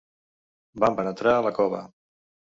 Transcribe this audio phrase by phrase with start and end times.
[0.83, 1.85] Vam penetrar a la cova.